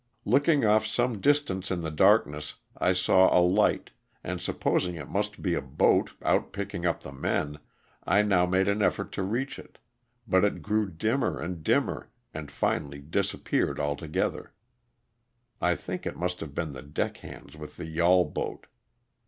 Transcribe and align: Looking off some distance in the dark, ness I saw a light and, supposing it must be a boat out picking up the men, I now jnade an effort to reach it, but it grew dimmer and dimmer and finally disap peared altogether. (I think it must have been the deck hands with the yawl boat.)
Looking 0.25 0.65
off 0.65 0.83
some 0.87 1.21
distance 1.21 1.69
in 1.69 1.81
the 1.81 1.91
dark, 1.91 2.25
ness 2.25 2.55
I 2.75 2.91
saw 2.91 3.37
a 3.37 3.37
light 3.39 3.91
and, 4.23 4.41
supposing 4.41 4.95
it 4.95 5.07
must 5.07 5.43
be 5.43 5.53
a 5.53 5.61
boat 5.61 6.15
out 6.23 6.51
picking 6.53 6.87
up 6.87 7.01
the 7.03 7.11
men, 7.11 7.59
I 8.03 8.23
now 8.23 8.47
jnade 8.47 8.67
an 8.67 8.81
effort 8.81 9.11
to 9.11 9.21
reach 9.21 9.59
it, 9.59 9.77
but 10.27 10.43
it 10.43 10.63
grew 10.63 10.89
dimmer 10.89 11.39
and 11.39 11.63
dimmer 11.63 12.09
and 12.33 12.49
finally 12.51 12.99
disap 12.99 13.43
peared 13.43 13.79
altogether. 13.79 14.53
(I 15.61 15.75
think 15.75 16.07
it 16.07 16.17
must 16.17 16.39
have 16.39 16.55
been 16.55 16.71
the 16.73 16.81
deck 16.81 17.17
hands 17.17 17.55
with 17.55 17.77
the 17.77 17.85
yawl 17.85 18.25
boat.) 18.25 18.65